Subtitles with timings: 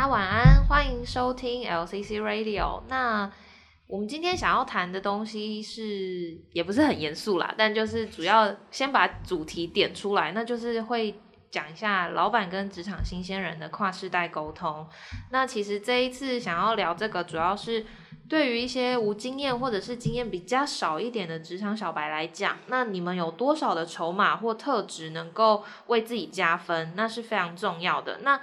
[0.00, 2.82] 大家晚安，欢迎收听 LCC Radio。
[2.88, 3.30] 那
[3.86, 11.14] 我们今天想要谈的东西是，也不是很严肃啦，但就是主要先把主题点出来，那就是会
[11.50, 14.88] 讲一下老板跟职场新鲜人的跨世代沟通。
[15.32, 17.84] 那其实这一次想要聊这个，主要是
[18.26, 28.20] 对于一些无经验或者是经验比较少一点的职场小白来讲，那你们有多少的筹码或特质能够为自己加分，那是非常重要的。
[28.22, 28.40] 那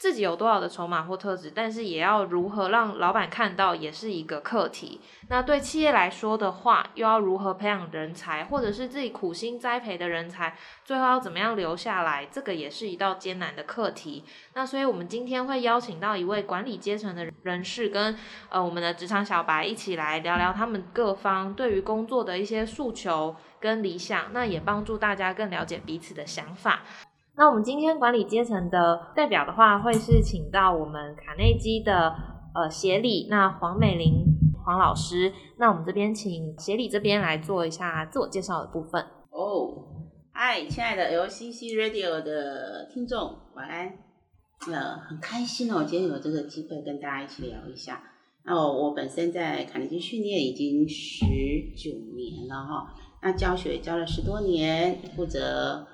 [0.00, 4.98] 自己有多少的筹码或特质，但是也要如何让老板看到，也是一个课题。
[5.28, 14.24] 那对企业来说的话，又要如何培养人才，或者是自己苦心栽培的人才，最后要怎么样留下来，这个也是一道艰难的课题。
[14.54, 18.16] 那所以我们今天会邀请到一位管理阶层的人士，跟
[18.48, 26.80] 呃我们的职场小白一起来聊聊他们各方对于工作的一些诉求跟理想，那也帮助大家更了解彼此的想法。
[27.36, 32.14] 那我们今天管理阶层的代表的话，会是请到我们卡内基的
[32.54, 34.26] 呃协理，那黄美玲
[34.62, 35.32] 黄老师。
[35.56, 39.00] 那我们这边请协理这边来做一下自我介绍的部分。
[39.30, 39.72] 哦，
[40.32, 43.94] 嗨，亲爱的 LCC Radio 的听众，晚安。
[44.70, 48.02] 呃，很开心哦，今天有这个机会跟大家一起聊一下。
[48.44, 51.24] 那我，我本身在卡内基训练已经十
[51.74, 55.86] 九年了哈，那教学教了十多年，负责。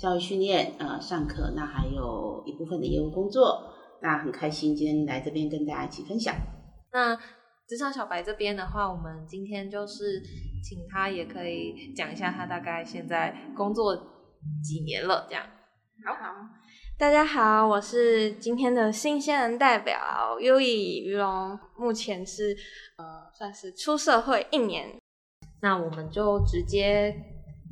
[0.00, 3.70] 教育训练，呃，上课，那还有一部分的业务工作，
[4.00, 6.34] 那很开心今天来这边跟大家一起分享。
[6.90, 7.14] 那
[7.68, 10.22] 职场小白这边的话，我们今天就是
[10.64, 13.94] 请他也可以讲一下他大概现在工作
[14.64, 15.44] 几年了，这样。
[16.06, 16.34] 好好，
[16.98, 22.56] 大家好，我是今天的新鲜人代表优以于龙，目前是
[22.96, 24.98] 呃算是出社会一年，
[25.60, 27.29] 那我们就直接。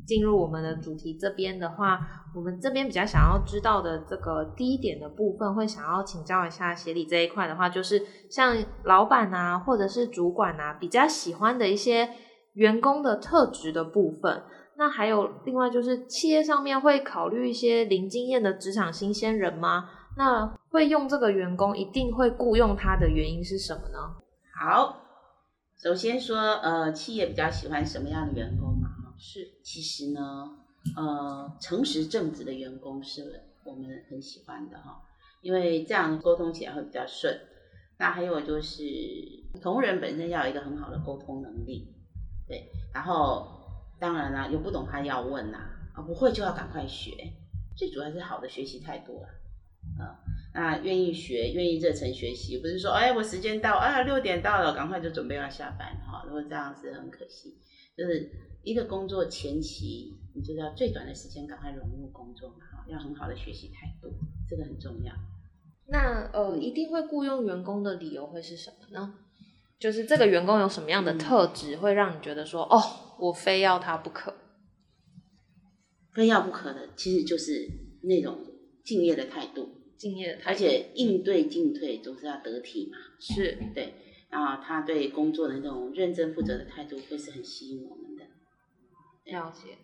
[0.09, 2.01] 进入我们的主题这边的话，
[2.35, 12.09] 我们这边比较想要知道的这个第一点的部分，会想要请教一下协理这一块的话，就是像老板啊，或者是主管啊，比较喜欢的一些
[12.55, 14.43] 员工的特质的部分。
[14.79, 19.91] 那还有另外就是企业上面会考虑一些零经验的职场新鲜人吗？
[20.17, 23.99] 那会用这个员工，一定会雇佣他的原因是什么呢？
[24.59, 24.97] 好，
[25.77, 28.68] 首先说，呃，企业比较喜欢什么样的员工？
[29.19, 30.49] 是，其实呢，
[30.97, 35.03] 呃，诚实正直的员工是我们很喜欢的哈，
[35.43, 37.37] 因为这样沟通起来会比较顺。
[37.99, 38.85] 那还有就是，
[39.61, 41.93] 同仁本身要有一个很好的沟通能力，
[42.47, 42.71] 对。
[42.95, 43.49] 然后，
[43.99, 45.59] 当然啦，有不懂他要问呐，
[45.95, 47.33] 啊，不会就要赶快学。
[47.77, 49.29] 最主要是好的学习态度啦，
[49.99, 50.23] 啊，
[50.55, 56.23] 那愿意学，愿意热忱学习，不是说，哎，我时间到，哎，六点到了，赶快就准备要下班哈。
[56.27, 57.59] 如果这样子很可惜，
[57.97, 58.31] 就是。
[58.63, 62.57] 一个工作前期，你就要最短的时间赶快融入工作嘛，
[62.89, 64.13] 要很好的学习态度，
[64.49, 65.13] 这个很重要。
[65.87, 69.15] 那呃，一定会雇佣员工的理由会是什么呢？
[69.79, 72.83] 就是这个员工有什么样的特质，会让你觉得说，嗯、哦，
[73.21, 74.35] 我非要他不可？
[76.13, 77.71] 非要不可的，其实就是
[78.03, 78.39] 那种
[78.85, 82.99] 敬业的态度，敬业的态度，而且应对进退总是要得体嘛。
[83.21, 83.95] 是，对，
[84.29, 88.09] 然后他对工作的那种认真负责的态度，会是很吸引我们。
[89.31, 89.79] 了解，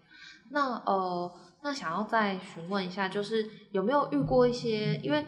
[0.51, 1.33] 那呃，
[1.63, 5.25] 那想要再询问一下，就是有没有遇过一些，因为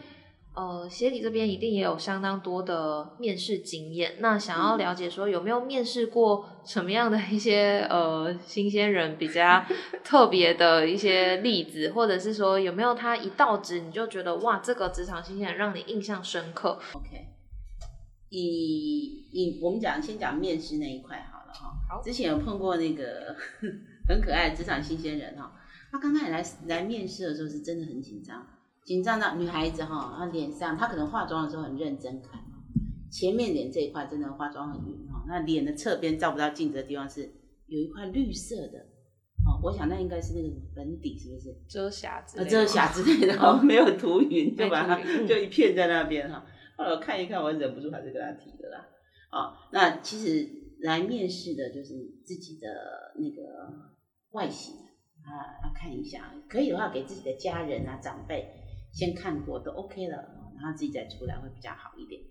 [0.55, 9.63] 呃，协理这边一定也有相当多的面试经验，那想要了解说有没有面试过什么样的一些呃新鲜人比较
[10.03, 17.27] 特别的一些例子，或者是说有没有他一到职你就觉得哇，这个职场新鲜人让你印象深刻？OK，
[18.29, 23.35] 以以我们讲先讲面试那一块好了哈，好，之前有碰过那个。
[24.07, 25.53] 很可爱的职场新鲜人哈，
[25.91, 28.47] 他刚开始来来面试的时候是真的很紧张，
[28.85, 32.41] 紧张到女孩子哈，她脸上她可能化妆的时候很认真看，
[33.11, 37.29] 前面脸这一块真的化妆很匀哈，那脸的侧边照不到镜子的地方是
[37.65, 38.79] 有一块绿色的，
[39.45, 41.53] 哦，我想那应该是那个粉底是不是？
[41.67, 46.45] 遮瑕之类的，遮瑕之类的哈，没有涂匀就把它就一片在那边哈，
[46.77, 48.87] 后来我看一看我忍不住还是跟他提的啦，
[49.31, 50.47] 哦，那其实
[50.79, 51.93] 来面试的就是
[52.23, 52.67] 自己的
[53.15, 53.87] 那个。
[54.37, 54.75] 外形
[55.25, 58.45] 啊，要看一下，可以的话给自己的家人啊、长辈
[58.93, 60.15] 先看过都 OK 了，
[60.55, 62.21] 然后自己再出来会比较好一点。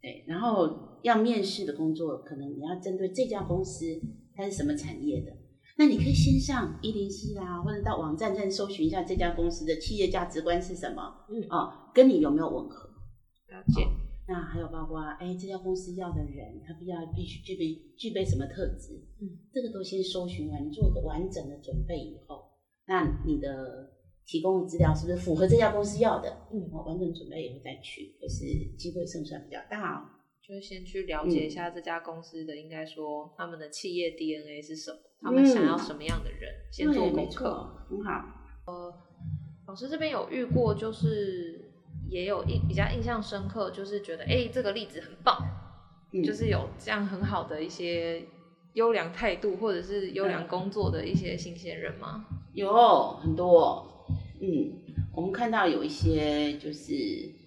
[0.00, 3.84] 对，然后要面试的工作，可能你要针对这家公司
[4.34, 5.30] 它是什么产业的，
[5.76, 12.88] 那你可以先上一零四啊，或者到网站上搜寻一下这家公司的企业价值观是什么，嗯，哦，跟你有没有吻合？
[13.48, 13.84] 了解。
[13.84, 18.94] 哦那还有包括，哎，这家公司要的人，他必要必须具备具备什么特质？
[19.20, 22.44] 嗯，这个都先搜寻完，做个完整的准备以后，
[22.86, 23.90] 那你的
[24.24, 26.30] 提供的资料是不是符合这家公司要的？
[26.52, 28.44] 嗯，我完整准备以后再去，可是
[28.76, 30.08] 机会胜算比较大哦。
[30.46, 37.86] 就是先去了解一下这家公司的，应该说他们的企业 DNA 是什么，他们想要什么样的人，嗯、先做功课。
[37.88, 38.10] 很好。
[38.66, 38.92] 呃，
[39.66, 41.71] 老师这边有遇过，就是
[42.08, 45.36] 也有印比较印象深刻，就是觉得哎、欸，这个例子很棒，
[46.12, 48.22] 嗯、就是有这样很好的一些
[48.74, 52.24] 优良态度或者是优良工作的一些新鲜人吗？
[52.54, 54.06] 有很多。
[54.40, 54.72] 嗯，
[55.14, 57.40] 我们看到有一些就是。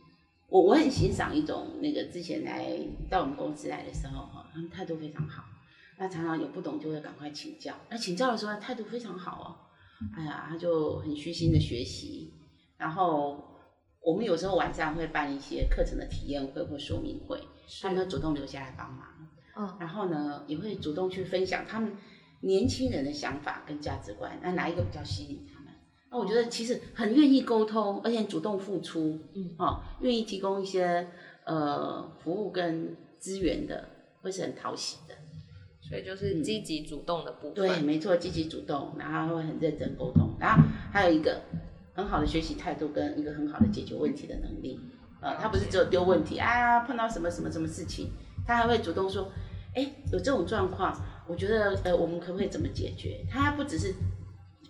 [0.48, 2.64] 我我很欣赏一种那个之前来
[3.10, 5.44] 到我们公司来的时候哈，他们态度非常好，
[5.98, 9.48] 那常常有不懂就会赶快请教，那请教的时候态度非常好哦，
[10.16, 12.32] 哎呀，他就很虚心的学习，
[12.78, 13.55] 然后
[14.06, 17.42] 我们有时候晚上会办一些课程的体验会或说明会，
[17.82, 19.08] 他们会主动留下来帮忙，
[19.58, 21.92] 嗯，然后呢也会主动去分享他们
[22.42, 25.74] 年轻人的想法跟价值观，那哪一个比较吸引他们？
[26.12, 26.18] 那？
[26.20, 31.08] 我觉得其实很愿意沟通，而且主动付出，嗯，哦，愿意提供一些
[31.44, 33.90] 呃服务跟资源的，
[34.22, 35.16] 会是很讨喜的。
[35.82, 37.54] 所以就是积极主动的部分。
[37.54, 41.42] 对，没错，积极主动，然后会很认真沟通，然后还有一个
[41.96, 44.80] 很好的学习态度跟一个很好的解决问题的能力。
[45.22, 48.12] 呃，他不是只有丢问题，啊，碰到什么什么什么事情，
[48.46, 49.32] 他还会主动说，
[49.74, 50.96] 哎，有这种状况，
[51.28, 53.26] 我觉得呃，我们可不可以怎么解决？
[53.28, 53.96] 他不只是。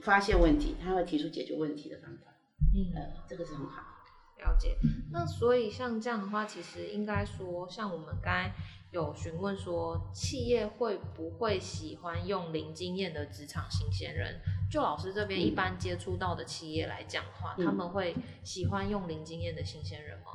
[0.01, 2.31] 发现问题，他会提出解决问题的方法。
[2.75, 3.81] 嗯，呃，这个是很好。
[4.37, 4.77] 了解。
[5.11, 8.53] 那所以像这样的话，其实应该说，像我们刚才
[8.91, 14.39] 有询问说，企业会不会喜欢用零经验的职场新鲜人？
[14.69, 20.25] 就老师这边一般接触到的企业来讲的话，嗯，他们会喜欢用零经验的新鲜人吗？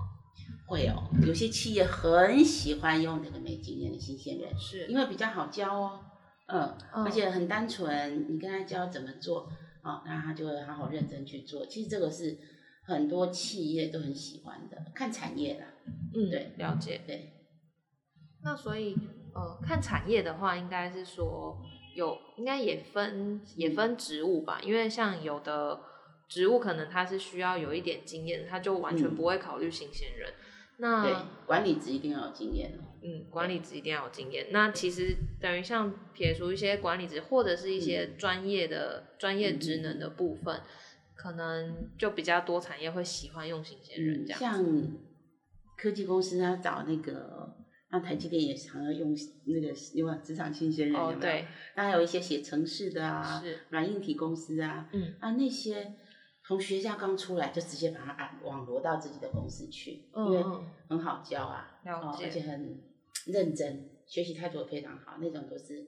[0.67, 6.00] 会哦，有些企业很喜欢用那个没经验的新鲜人，是因为比较好教哦。
[6.47, 9.49] 嗯，而且很单纯，你跟他教怎么做，
[9.82, 11.67] 哦，那他就会好好认真去做。
[11.67, 12.38] 其实这个是
[12.85, 15.67] 很多企业都很喜欢的，看产业啦。
[16.15, 17.03] 嗯，对，了解。
[17.06, 17.33] 对。
[18.43, 18.97] 那所以，
[19.35, 21.61] 呃，看产业的话，应该是说
[21.94, 25.81] 有，应该也分也分职务吧，因为像有的
[26.28, 30.28] 职务可能他是需要有一点经验，他就完全不会考虑新鲜人。
[30.28, 30.34] 嗯
[30.82, 31.14] 那对
[31.44, 32.72] 管理职一定要有经验。
[33.02, 34.46] 嗯，管理职一定要有经验。
[34.50, 40.62] 那其实等于像撇除一些管理职或者是一些专业的专、嗯、业职能的部分、嗯，
[41.14, 44.42] 可能就比较多产业会喜欢用新鲜人这样、嗯。
[44.42, 44.92] 像
[45.76, 47.54] 科技公司要找那个，
[47.90, 51.19] 那台积电也常要用那个因为职场新鲜人有没有？
[51.19, 51.46] 哦，对。
[51.76, 55.94] 那还有一些写程式的啊，是软硬体公司啊，嗯啊那些。
[56.42, 60.42] 从学校刚出来就直接把它按网罗到自己的公司去，嗯、因为
[60.88, 62.81] 很好教啊，哦，而且很
[63.26, 65.87] 认真，学习态度非常好，那种都是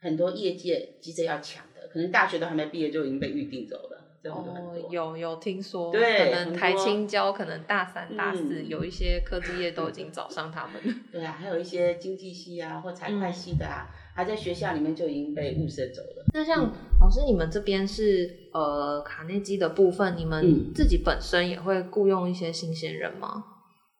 [0.00, 3.89] 很多业界急着要抢的，可能大学都还没毕业就已经被预定走了，
[4.22, 4.72] 这种很多。
[4.72, 10.94] 哦，有有听说，对，可能台青交可能大三大四、嗯、有一些科技业都已经 找上他们了。
[11.12, 13.88] 对啊，还有一些经济系啊或财会系的啊。
[13.88, 16.26] 嗯还在学校里面就已经被物色走了。
[16.34, 16.70] 那像
[17.00, 23.44] 老师，你们这边是呃卡内基的部分，你们自己本身也会雇佣一些新鲜人吗？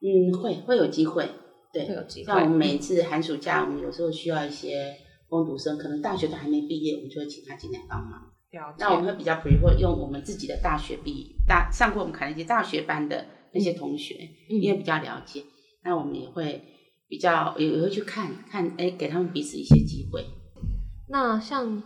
[0.03, 1.27] 嗯，会会有机会，
[1.73, 2.27] 对，会有机会。
[2.27, 4.95] 像我们每一次寒暑假，我们有时候需要一些
[5.29, 8.21] 工读生，可能大学都还没毕业，我们就会请他进来帮忙。
[8.79, 15.45] 那我们会比较 prefer 用我们自己的大学毕业大上过我们卡内基大学班的那些同学，嗯，因为比较了解，
[15.85, 16.65] 那我们也会。
[17.11, 20.25] 比较也也会去看看，哎、欸，给他们彼此一些机会。
[21.09, 21.83] 那像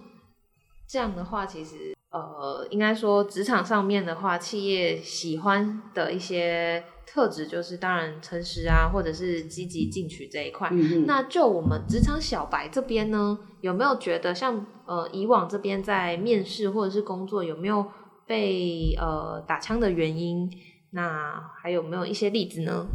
[0.86, 11.04] 这样的话，其实呃，应该说职场上面的话，企业喜欢的一些特质，就是当然诚实啊，或者是积极进取这一块、嗯。
[11.06, 17.84] 那就我们职场小白这边呢，有没有觉得像呃以往这边在面试或者是工作有没有
[18.28, 20.48] 被呃打枪的原因？
[20.90, 22.86] 那还有没有一些例子呢？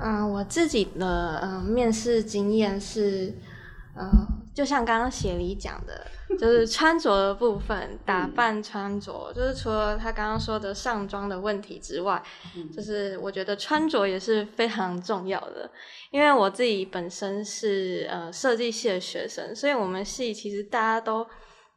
[0.00, 3.38] 嗯、呃，我自己的嗯、呃、面试经验是，
[3.94, 6.06] 嗯、呃，就像刚刚协理讲的，
[6.38, 12.22] 就是穿着的部分，打扮穿着，就是除了他刚刚说的上妆的问题之外，
[12.74, 15.68] 就是我觉得穿着也是非常重要的。
[16.10, 21.26] 因为我自己本身是呃设计系的学生，所以我们系其实大家都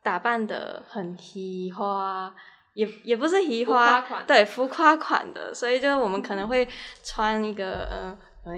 [0.03, 2.33] 打扮的很嘻花。
[2.73, 6.67] 也也不是移花，对，浮夸款的，所以就是我们可能会
[7.03, 8.15] 穿一个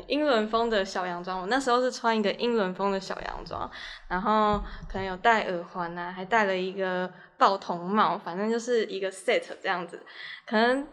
[0.07, 1.39] 英伦风的小洋装。
[1.39, 3.69] 我那时候是穿一个英伦风的小洋装，
[4.07, 10.01] 然后可能有戴耳环啊，还戴了一个报童帽，反正就是一个 set 这样子。
[10.45, 10.85] 可能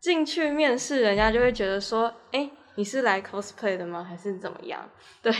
[0.00, 4.04] 进去面试，人家就会觉得说，哎、你是来 cosplay 的吗？
[4.08, 4.88] 还是怎么样？
[5.22, 5.32] 对，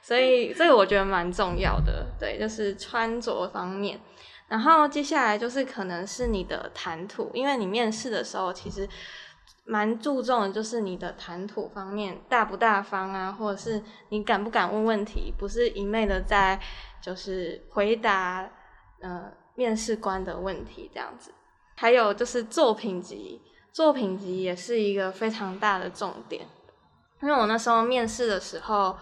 [0.00, 4.00] 所以这个我觉得蛮重要的，对，就是穿着方面。
[4.48, 8.86] 然后接下来就是可能是你的谈吐，因为你面试的时候其实
[9.64, 16.60] 蛮注重的，就是你的谈吐方面大不大方啊，或者是你敢不敢问问题，不是一昧的在
[17.00, 18.48] 就是回答
[19.00, 21.32] 呃面试官的问题这样子。
[21.76, 23.40] 还有就是作品集，
[23.72, 26.46] 作品集也是一个非常大的重点，
[27.22, 28.96] 因为我那时候面试的时候，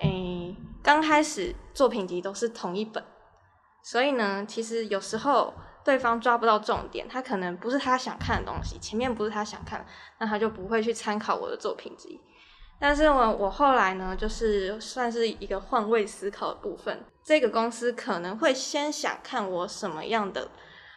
[0.00, 3.04] 诶，刚开始作品集都是同一本。
[3.82, 5.54] 所以呢，其实有时候
[5.88, 9.86] 对方抓不到重点，他可能不是他想看的东西，前面不是他想看，
[10.18, 12.20] 那他就不会去参考我的作品集。
[12.78, 20.50] 但是我我后来呢，就是算是一个换位思考的部分，这个公司可能会先想看我什么样的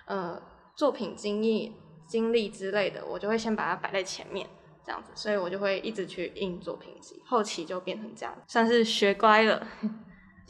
[0.07, 0.41] 呃
[0.75, 1.73] 作品经历、
[2.05, 4.45] 经历之类的，我就会先把它摆在前面，
[4.85, 9.65] 这样子，所以我就会一直去印作品集，后期就变成这样，算是学乖了。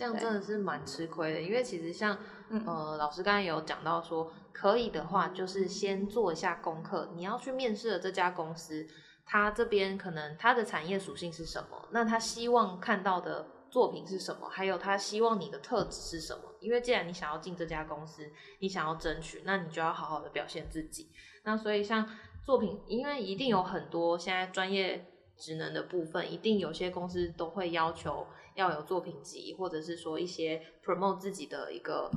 [0.02, 2.18] 这样真的是蛮吃亏的，因为其实像
[2.66, 7.12] 呃老师刚才有讲到说，可以的话就是先做一下功课。
[7.14, 8.88] 你要去面试的这家公司，
[9.28, 11.88] 他这边可能他的产业属性是什么？
[11.92, 14.50] 那他希望看到的作品是什么？
[14.50, 16.46] 还有他希望你的特质是什么？
[16.60, 18.28] 因为既然你想要进这家公司，
[18.58, 21.12] 你想要争取，那你就要好好的表现自己。
[21.44, 22.10] 那所以像
[22.44, 25.06] 作品，因为一定有很多现在专业
[25.38, 28.26] 职能的部分，一定有些公司都会要求。
[28.56, 32.12] 要有作品集，或者是说一些 promote 自己的一个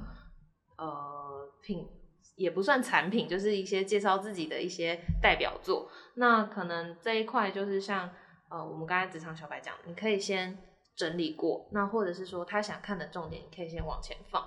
[0.76, 1.88] 呃品，
[2.37, 5.88] 也不算产品，就是一些介绍自己的一些代表作。
[6.17, 8.11] 那可能这一块就是像
[8.50, 10.59] 呃我们刚才职场小白讲，你可以先
[10.97, 14.45] 整理过，那或者是说他想看的重点，你可以先往前放。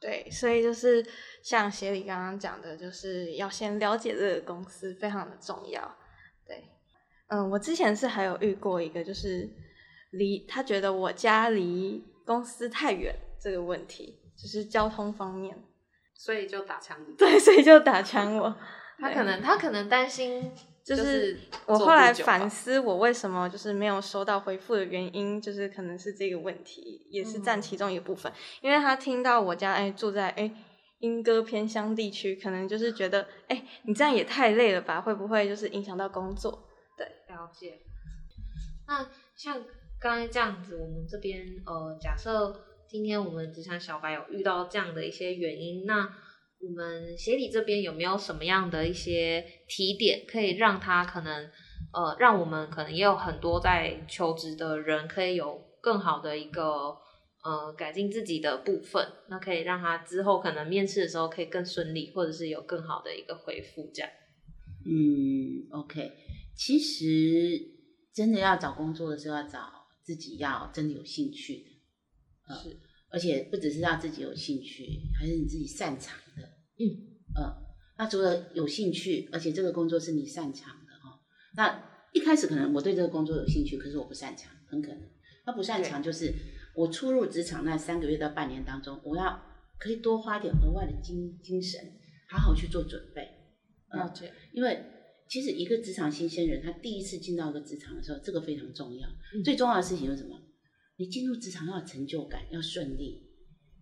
[0.00, 1.04] 对，所以就是
[1.42, 5.96] 像协理刚刚讲的，就是要先了解这个公司，非常的重要。
[6.46, 6.64] 对，
[7.28, 9.48] 嗯，我之前是还有遇过一个就是。
[10.10, 15.56] 离他觉得我家离公司太远这个问题，就是交通方面，
[16.14, 17.14] 所以就打枪你。
[17.14, 18.56] 对，所以就打枪我。
[18.98, 20.50] 他可能他可能担心，
[20.82, 28.32] 就是我后来反思我为什么就是没有收到回复的原因，就是可能是这个问题，也是占其中一部分。
[28.32, 30.50] 嗯、因为他听到我家哎住在哎
[31.00, 36.66] 莺歌偏乡地区，可能就是觉得哎你这样也太累了吧，会不会就是影响到工作？
[36.96, 37.78] 对，了解。
[38.88, 39.62] 那像。
[40.06, 42.54] 刚才这样子，我们这边呃，假设
[42.88, 46.08] 今天我们职场小白有遇到这样的一些原因，那
[46.60, 51.50] 我们协理这边有没有什么样的一些提点，可以让他可能
[51.92, 56.96] 呃，让我们可能也有很多在求职的人可以有更好的一个
[57.42, 64.10] 呃改进自己的部分，那可以让他之后可能面试的时候可以更顺利，或者是有更好的一个回复这样。
[64.84, 66.12] 嗯，OK，
[66.54, 67.60] 其实
[68.14, 69.75] 真的要找工作的时候要找。
[70.06, 72.76] 自己要真的有兴趣的，呃、是，
[73.10, 76.42] 而且不只是让自己有兴趣，还是你自己擅长的，
[76.78, 76.86] 嗯，
[77.34, 77.52] 呃，
[77.98, 81.18] 那除了有兴趣，而且这个工作是你擅长的哦，
[81.56, 85.02] 那一开始可能我对这个工作有兴趣，可是我不擅长，很可能，
[85.44, 86.32] 那不擅长就是
[86.76, 89.42] 我初入职场那三个月到半年当中，我要
[89.80, 91.80] 可以多花点额外的精精神，
[92.30, 93.28] 好好去做准备，
[93.90, 94.92] 了解，因为。
[95.28, 99.08] 其实一个职场新鲜人，他第一次进到一个职场的时候，这个非常重要。
[99.34, 100.40] 嗯、最重要的事情是什么？
[100.96, 103.22] 你进入职场要有成就感，要顺利，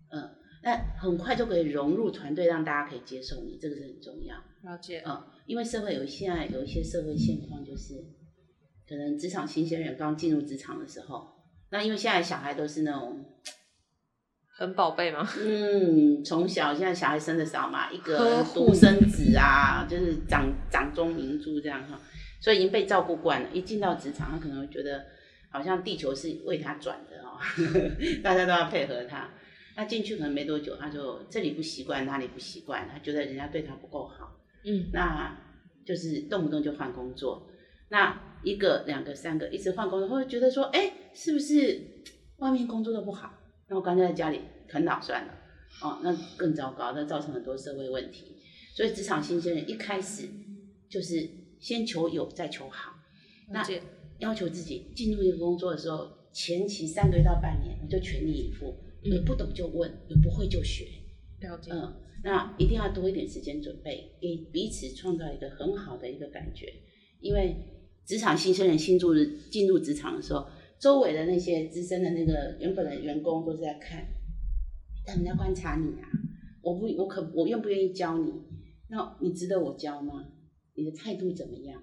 [0.09, 4.35] 嗯，那很快就可以融入团队，让大家可以接受你，这个是很重要。
[4.63, 5.03] 了解。
[5.05, 7.93] 嗯，因为社会有现在有一些社会现况，就是
[8.87, 11.27] 可能职场新鲜人刚进入职场的时候，
[11.69, 13.23] 那因为现在小孩都是那种。
[14.57, 15.27] 很宝贝吗？
[15.43, 21.99] 嗯，从小现在小孩生的少嘛，一个独生子啊，就是掌掌中明珠这样哈，
[22.39, 23.49] 所以已经被照顾惯了。
[23.51, 25.05] 一进到职场，他可能会觉得
[25.49, 27.37] 好像地球是为他转的哦，
[28.23, 29.29] 大家都要配合他。
[29.75, 35.37] 那进去可能没多久，他就这里不习惯，那里不习惯，他觉得人家对他不够好，嗯，那
[35.85, 37.45] 就是动不动就换工作。
[37.89, 41.81] 那一个、两个、三个，一直换工作，会觉得说，哎，是不是
[42.37, 43.33] 外面工作都不好？
[43.67, 45.33] 那我干脆在家里啃老算了，
[45.81, 48.35] 哦，那更糟糕，那造成很多社会问题。
[48.75, 50.27] 所以职场新鲜人一开始
[50.87, 51.27] 就是
[51.59, 52.93] 先求有，再求好。
[53.49, 53.65] 那
[54.19, 60.85] 要求自己进入一个工作的时候，前期三个月到半年，你就全力以赴，有不懂就问，有不会就学。
[61.39, 61.71] 了解。
[61.71, 61.91] 嗯，
[62.23, 66.71] 那一定要多一点时间准备，给彼此创造一个很好的一个感觉。
[67.19, 67.55] 因为
[68.05, 69.15] 职场新生人新入
[69.49, 70.45] 进入职场的时候。
[70.79, 74.05] 周围的那些资深的那个原本的员工都是在看，
[75.05, 76.07] 他们在观察你啊。
[76.61, 78.33] 我不，我可我愿不愿意教你？
[78.89, 80.25] 那你值得我教吗？
[80.73, 81.81] 你的态度怎么样？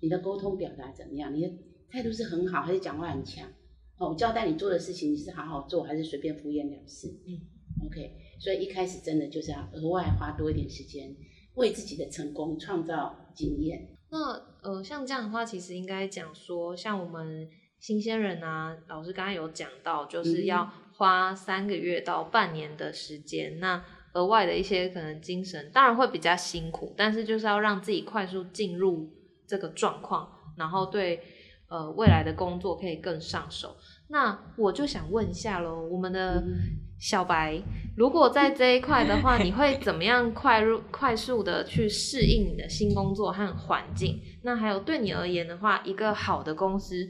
[0.00, 1.34] 你的沟通表达怎么样？
[1.34, 1.52] 你的
[1.90, 3.48] 态度是很好，还是讲话很强？
[3.96, 7.08] 哦，我交代你做的事情，你是好好做，还是随便敷衍了事？
[7.26, 7.40] 嗯
[7.86, 8.16] ，OK。
[8.38, 11.16] 所以一开始真的就是要额外花多一点时间，
[11.54, 13.96] 为自己的成功创造经验。
[14.10, 23.56] 那呃，像这样的话，其实应该讲说，像我们新鲜人啊，老师刚才有讲到，就是要花三个月到半年的时间。
[23.56, 29.08] 嗯、那额外的一些可能精神，当然会比较辛苦，但是就是要让自己快速进入
[29.46, 31.20] 这个状况，然后对
[31.68, 33.76] 呃未来的工作可以更上手。
[34.08, 36.42] 那我就想问一下喽，我们的
[36.98, 37.62] 小白，
[37.96, 44.20] 如果在这一块的话， 你会怎么样快入快速的去适应你的新工作和环境？
[44.42, 47.06] 那还有对你而言的话，一个好的公司，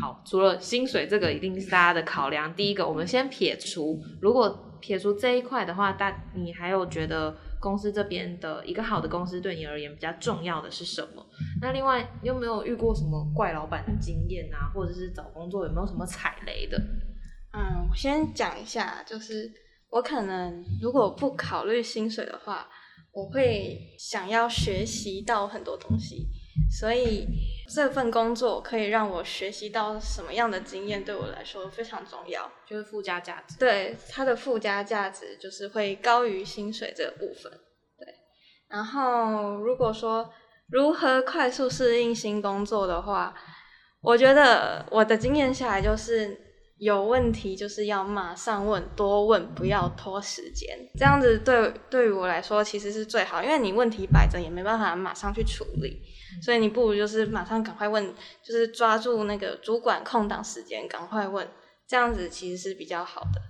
[0.00, 2.54] 好，除了薪水这个一定是大家的考量。
[2.54, 7.36] 第一个，我们先撇除，如果撇除这一块的话，大你还有觉得？
[7.62, 11.24] 公司这边的一个好的公司对你而言比较重要的是什么？
[11.60, 14.66] 那另外，你有没有遇过什么怪老板的经验啊？
[14.74, 16.76] 或者是找工作有没有什么踩雷的？
[17.52, 19.48] 嗯，我先讲一下，就是
[19.90, 22.66] 我可能如果不考虑薪水的话，
[23.12, 26.26] 我会想要学习到很多东西。
[26.68, 27.28] 所以
[27.74, 33.56] 这份工作可以让我学习到什么样的经验，对我来说非常重要，就是附加价值。
[33.58, 37.50] 对，它的附加价值就是会高于薪水这个部分。
[37.98, 38.06] 对，
[38.68, 40.30] 然后如果说
[40.70, 43.34] 如何快速适应新工作的话，
[44.02, 46.51] 我觉得我的经验下来就是。
[46.82, 50.76] 有问题就是要马上问，多问，不要拖时间。
[50.98, 56.02] 这样子对对于我来说其实是最好，因为你问题摆着也没办法马上去处理，
[56.42, 58.12] 所以你不如就是马上赶快问，
[58.42, 61.48] 就是抓住那个主管空档时间赶快问，
[61.86, 63.40] 这样子其实是比较好的。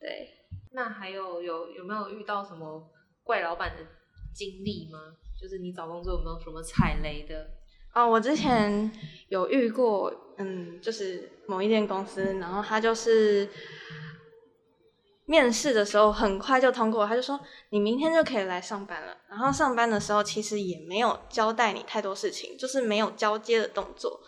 [0.00, 0.28] 对，
[0.72, 2.90] 那还有有有没有遇到什么
[3.22, 3.86] 怪老板的
[4.34, 4.98] 经历吗？
[5.40, 7.48] 就是你找工作有没有什么踩雷的？
[7.92, 8.90] 哦，我之前
[9.28, 13.48] 有遇过，嗯，就是某一间公司，然后他就是
[15.26, 17.38] 面试的时候很快就通过，他就说
[17.70, 19.16] 你明天就可以来上班了。
[19.28, 24.20] 然后上班的时候其实也没有交代你太多事情，就是没有交接的动作，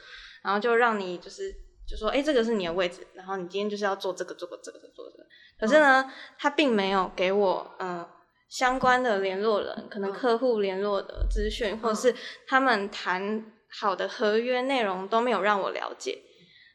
[0.42, 1.53] 然后就让你就是
[1.87, 5.25] 就说，哎，这个是你的位置，然后你今天就是要做这个，做个这个，做这个。
[5.61, 8.05] 可是呢，他并没有给我，嗯。
[8.53, 12.15] 相关的联络人，可能客户联络的资讯，嗯、或者是
[12.47, 16.19] 他们谈好的合约内容都没有让我了解，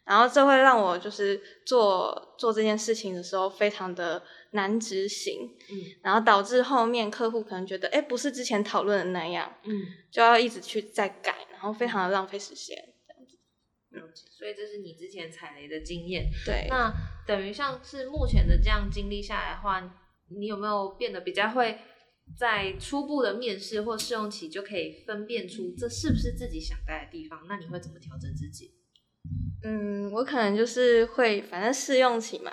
[0.03, 9.71] 然后这会让我就是做做这件事情的时候非常的难执行，嗯，然后导致后面客户可能觉得，哎，不是之前讨论的那样，嗯，
[10.09, 12.75] 就要一直去再改，然后非常的浪费时间，
[13.29, 13.37] 子，
[13.91, 16.91] 嗯，所以这是你之前踩雷的经验，对，那
[17.27, 20.03] 等于像是目前的这样经历下来的话。
[20.29, 21.77] 你有没有变得比较会
[22.37, 27.45] 在初步的面试或试用期就可以分辨出这是不是自己想待的地方？
[27.47, 28.73] 那你会怎么调整自己？
[29.63, 32.51] 嗯，我可能就是会，反正试用期嘛，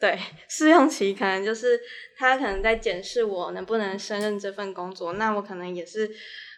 [0.00, 1.78] 对，试用期可能就是
[2.16, 6.10] 他可能在检视我能不能胜任这份工作，那我可能也是，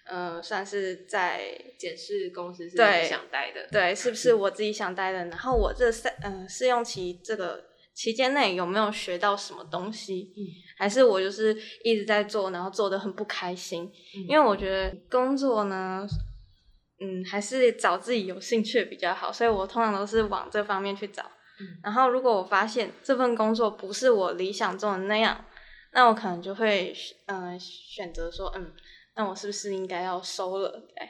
[0.06, 1.42] 呃，算是在
[1.78, 5.24] 检视公司是不是想待的，对，对，是不是我自己想待的？
[5.26, 7.75] 然后我这三，嗯、呃，试用期这个。
[7.96, 10.30] 期间内有没有学到什么东西？
[10.36, 10.44] 嗯，
[10.76, 13.90] 还是我就是一直在做，然后做的很不开心。
[14.14, 16.06] 嗯，因为我觉得工作呢，
[17.00, 21.22] 嗯，还是找自己有兴趣比较好，所以我通常都是往这方面去找。
[21.58, 25.42] 嗯，然后如果我发现这份工作不是我理想中的那样，
[25.92, 28.74] 那我可能就会嗯、呃、选择说，嗯，
[29.14, 30.70] 那我是不是应该要收了？
[30.70, 31.08] 对，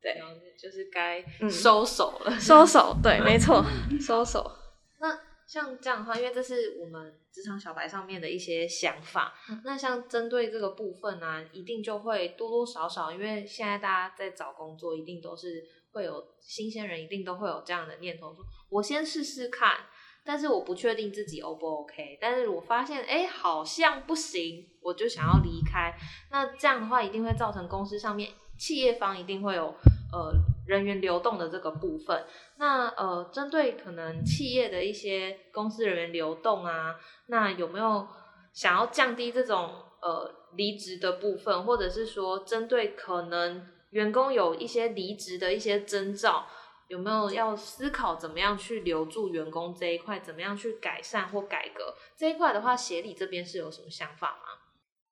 [0.00, 0.22] 对，
[0.58, 3.62] 就是该收手了，嗯、收手，对，没错，
[4.00, 4.50] 收手。
[4.98, 5.31] 那。
[5.52, 9.34] 像这样的话，因为这是我们职场小白上面的一些想法。
[9.50, 15.62] 嗯、那像针对这个部分呢、啊，一定就会多多少少，因为现在大家在找工作，一定都是
[15.92, 19.80] 会有新鲜人，一定都会有这样的念头，说我先试试看，
[20.24, 22.16] 但是我不确定自己 O 不 OK。
[22.18, 25.94] 但是我发现，哎，好像不行，我就想要离开。
[26.30, 29.66] 那这样的话，一定会造成公司上面企业方一定会有
[30.14, 30.32] 呃。
[30.72, 38.08] 人员流动的这个部分，那呃，针对可能企业的一些公司人员流动啊，那有没有
[38.54, 46.46] 想要降低这种呃离职的部分，或者是说针对可能员工有一些离职的一些征兆，
[46.88, 54.60] 有没有要思考怎么样去留住员工这一块，怎么样去改善或改革这一块的话，协理这边是有什么想法吗？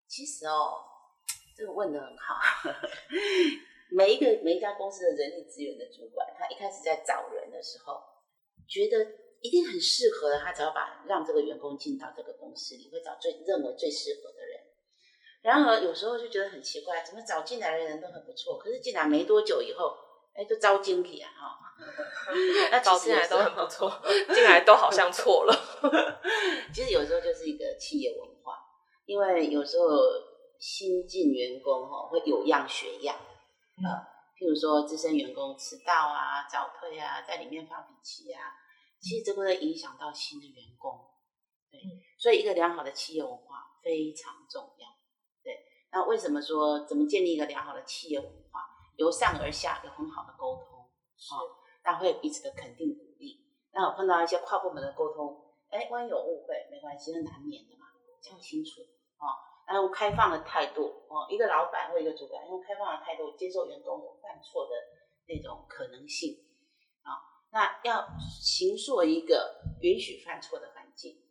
[0.08, 0.80] 其实哦，
[1.56, 2.70] 这个问得很好。
[3.92, 8.00] 每一个每一家公司的人力资源的主管，他一开始在找人的时候，
[8.68, 9.04] 觉得
[9.40, 14.60] 一定很适合的，他只要把让这个员工进到这个公司里，会找最认为最适合的人。
[15.42, 19.96] 然而有时候就觉得很奇怪，怎么找进来的人都很不错，可是进来没多久以后，
[20.34, 21.58] 哎，都招经理啊哈，
[22.70, 23.90] 那找进来都很不错，
[24.34, 25.54] 进来都好像错了。
[26.74, 28.58] 其实有时候就是一个企业文化。
[29.06, 29.88] 因为有时候
[30.60, 33.29] 新进员工哈会有样学样，嗯、
[33.82, 38.52] 呃，譬如说资深员工迟到啊、早退啊，在里面发脾气啊，
[39.00, 41.06] 其实这个会影响到新的员工。
[41.70, 41.80] 对，
[42.18, 44.88] 所以一个良好的企业文化非常重要。
[45.42, 45.56] 对，
[45.92, 48.66] 那为什么说怎么建立一个良好的企业文化？
[48.96, 51.34] 由上而下有很好的沟通，是，
[51.84, 53.46] 那会彼此的肯定鼓励。
[53.72, 57.86] 那我碰到一些跨部门的沟通，哎，万一有误会，没关系，是难免的嘛，
[58.20, 58.82] 讲清楚
[59.16, 59.49] 啊。
[59.70, 64.74] 然后开放的态度哦，一个老板或一个主管用开放的态度接受员工有犯错的
[65.28, 66.34] 那种可能性
[67.02, 67.14] 啊。
[67.52, 68.04] 那要
[68.42, 71.22] 形塑一个允许犯错的环境，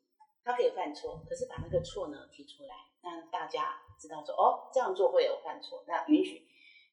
[0.43, 6.47] 他可以犯错，可是把那个错呢提出来，让大家知道说哦，这样做会有犯错，那允许。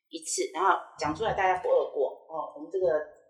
[0.08, 2.54] 一次，然后讲出来，大家不二过哦。
[2.54, 2.86] 我们这个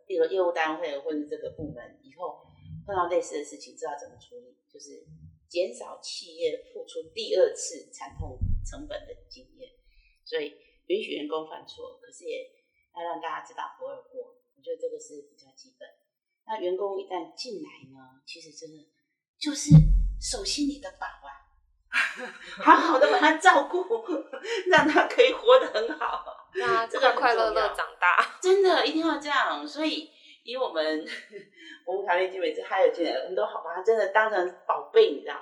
[0.08, 2.44] 例如业务单位或者这个部门以后
[2.84, 5.02] 碰到类似的事情，知道怎么处理，就是
[5.48, 9.70] 减少企业付出第二次惨痛成本的经验。
[10.24, 10.52] 所以
[10.86, 12.50] 允许员工犯错，可是也
[12.94, 14.36] 要让大家知道不二过。
[14.56, 15.88] 我觉得这个是比较基本。
[16.46, 18.88] 那员工一旦进来呢，其实真的
[19.38, 19.70] 就是
[20.20, 21.30] 手心里的宝啊，
[22.62, 23.84] 好好的把他照顾，
[24.70, 26.24] 让他可以活得很好。
[26.54, 29.66] 那这个快乐乐长大，真的一定要这样。
[29.66, 30.10] 所以
[30.46, 31.04] 以我们
[31.84, 35.34] 我们团队基本是还有进来，我们都好把他真的当成宝贝，你知道？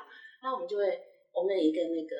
[0.42, 0.98] 那我们就会，
[1.32, 2.16] 我们有一个那个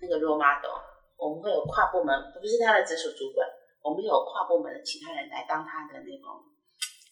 [0.00, 0.80] 那个 role model，
[1.18, 3.46] 我们会有跨部门，不是他的直属主管，
[3.82, 6.40] 我们有跨部门的其他人来当他的那种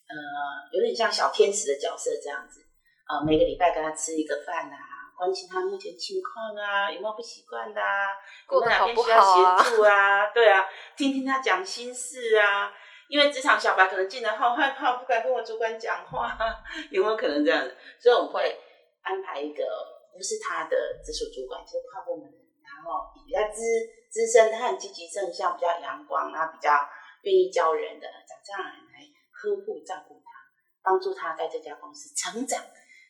[0.08, 0.16] 呃，
[0.72, 2.64] 有点像小天使的角色这样子。
[3.08, 4.76] 呃，每个礼拜跟他吃一个饭啊。
[5.18, 8.14] 关心他目前情况啊，有没有不习惯的啊？
[8.50, 10.30] 有没有哪边需要协助啊？
[10.32, 10.64] 对啊，
[10.96, 12.72] 听听他讲心事啊。
[13.08, 16.38] 因为职场小白可能进来好害怕，不敢跟我主管讲话，
[16.90, 17.76] 有没有可能这样子？
[17.98, 18.60] 所以我们会
[19.02, 19.64] 安排一个
[20.12, 22.30] 不是他的直属主管，就是跨部门，
[22.62, 23.62] 然后比较资
[24.10, 26.70] 资深，他很积极正向，比较阳光，然后比较
[27.22, 29.00] 愿意教人的，找这样的人来
[29.32, 30.30] 呵护照顾他，
[30.82, 32.60] 帮助他在这家公司成长，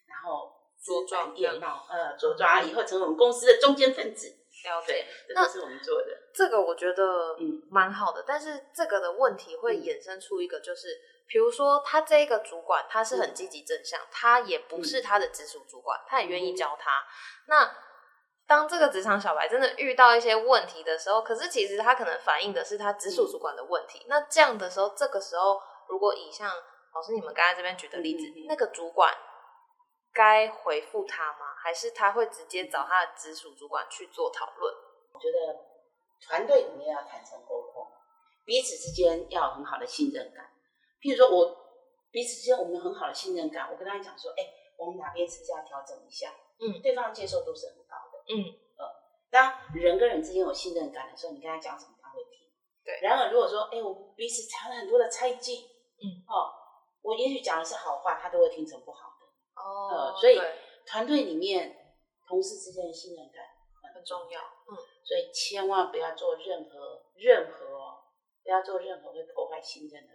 [0.07, 0.57] 然后。
[0.79, 4.38] 茁壮呃，茁壮以后成为我们公司的中坚分子。
[4.65, 6.09] 了解，这是我们做的。
[6.35, 17.05] 这个我觉得嗯蛮好的，但是这个的问题会衍生出一个，就是、嗯、比如说他这个主管他是很积极正向，嗯、他也不是他的直属主管，嗯、他也愿意教他。
[17.47, 17.73] 那
[18.47, 24.01] 当这个职场小白真的遇到一些问题的时候，可是其实他可能反映的是他直属主管的问题。
[24.01, 26.51] 嗯、那这样的时候，这个时候如果以像
[26.95, 29.15] 老师你们刚才这边举的例子，嗯、那个主管。
[30.13, 31.55] 该回复他吗？
[31.63, 34.75] 还是他会直接找他的直属主管去做讨论？
[35.13, 35.59] 我觉得
[36.21, 37.87] 团队里面要坦诚沟通，
[38.45, 40.53] 彼此之间要有很好的信任感。
[41.01, 41.57] 譬如说我
[42.11, 46.33] 彼此之间我们有很好的信任感，我跟他讲说，哎、欸，我们哪边是不是要调整一下？
[46.61, 48.19] 嗯，对方的接受度是很高的。
[48.29, 48.87] 嗯，呃，
[49.31, 52.49] 当人跟人之间有信任感的时候，你跟他讲什么他会听。
[52.85, 52.99] 对。
[53.03, 55.69] 然而如果说，哎、欸，我们彼此藏了很多的猜忌，
[56.03, 56.51] 嗯，哦，
[57.03, 59.08] 我也许讲的是好话，他都会听成不好。
[59.65, 60.39] 哦、呃，所以
[60.87, 61.77] 团队里面
[62.27, 63.45] 同事之间的信任感
[63.95, 64.41] 很重要。
[64.41, 67.99] 嗯，所以千万不要做任何任何哦，
[68.43, 70.15] 不要做任何会破坏信任的。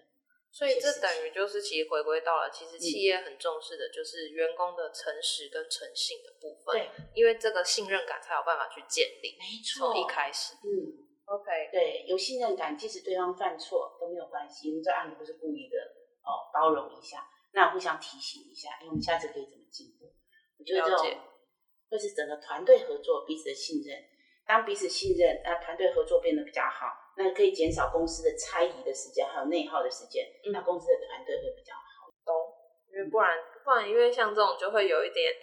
[0.52, 6.78] 所以这等于就是其实回归到了，其实企业很重视的就是员工的诚实跟诚信的部分。
[6.78, 9.36] 对，因为这个信任感才有办法去建立。
[9.40, 10.54] 没错，从一开始。
[10.62, 10.94] 嗯
[11.26, 15.76] ，OK，对，有信任感，即使对方犯错都没有关系，因为这案子不是故意的
[16.22, 17.28] 哦，包容一下。
[17.54, 20.12] 那互相提醒一下，因为，我们下次可以怎么进步？
[20.58, 21.06] 我觉得这种
[21.89, 23.98] 会是整个团队合作、彼此的信任。
[24.46, 30.26] 当彼此信任，那团队合作变得比较好，那可以减少公司的猜疑的时间，还有内耗的时间。
[30.46, 32.12] 嗯、那公司的团队会比较好。
[32.26, 32.34] 懂？
[32.92, 35.34] 因为不然，不然，因为像这种就会有一点，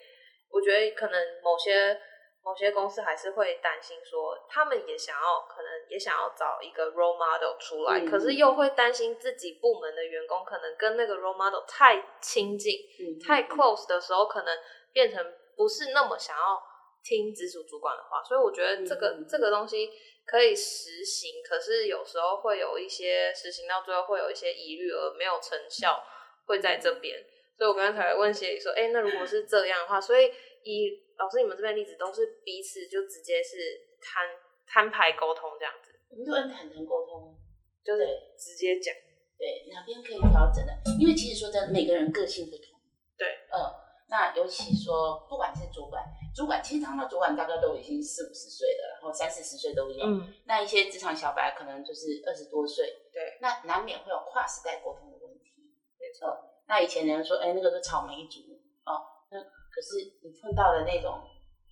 [0.51, 1.99] 我觉得可能某些。
[2.42, 14.59] 某些公司还是会担心说，他们也想要，可能也想要找一个 role model 出来，嗯、可是又会担心自己部门的员工可能跟那个 role model 太亲近、嗯、太 close 的时候，可能
[14.92, 15.22] 变成
[15.55, 16.62] 不是那么想要
[17.05, 18.22] 听直属主管的话。
[18.24, 19.90] 所以我觉得这个、嗯、这个东西
[20.26, 26.03] 可以实行，可是有时候会有一些实行到最后会有一些疑虑而没有成效，
[26.46, 27.22] 会在这边。
[27.59, 33.59] 所以我刚才问协理说，哎、欸，那如果是这样的话，所以以老师，你们这边例子都是彼此就直接是
[34.00, 34.24] 摊
[34.66, 37.37] 摊牌沟通这样子，我们都很坦诚沟通，
[37.85, 38.06] 就是
[38.38, 38.88] 直接讲，
[39.37, 42.72] 对哪边可以调整的，因为其实说真的，每个人个性不同，
[43.18, 43.68] 对，呃，
[44.09, 46.02] 那尤其说不管是主管，
[46.35, 55.52] 主管其实当到主管大概都已经四五十岁了，然后三四十岁都有，嗯，那一些职场小白可能就是二十多岁，对，那难免会有跨时代沟通的问题，
[56.00, 56.33] 没错，
[56.66, 58.40] 那以前人说，哎，那个是草莓族，
[58.87, 59.60] 哦，那。
[59.70, 61.22] 可是你碰到的那种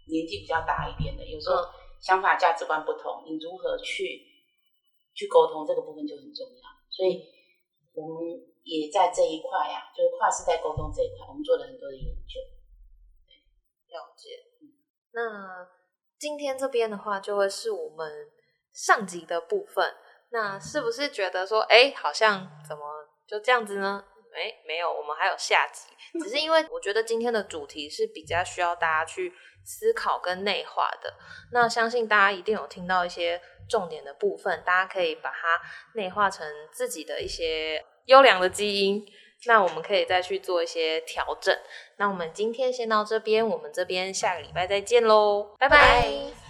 [0.06, 1.56] 年纪比较大一点的，有时候
[2.00, 4.24] 想法价值观不同，你如何去
[5.14, 6.62] 去沟通，这个部分就很重要。
[6.88, 7.26] 所以
[7.94, 8.24] 我们
[8.62, 12.40] 也在这一块呀、啊，就是跨世代沟通这一块，我们做了很多的研究。
[13.88, 14.28] 了解。
[15.12, 15.66] 那
[16.18, 18.30] 今天这边的话，就会是我们
[18.72, 19.94] 上集的部分。
[20.30, 22.82] 那是不是觉得说，哎，好像怎么
[23.26, 24.04] 就这样子呢？
[24.34, 25.88] 哎，没有，我们还有下集。
[26.20, 29.32] 只是因为我觉得今天的主题是比较需要大家去
[29.64, 31.14] 思考跟内化的。
[31.52, 35.60] 那相信大家一定有听到一些重点的部分，大家可以把它
[35.94, 39.06] 内化成自己的一些优良的基因。
[39.46, 41.56] 那我们可以再去做一些调整。
[41.96, 45.78] 那我们今天先到这边，我们这边下个礼拜再见喽，拜拜。
[45.78, 46.47] 拜拜。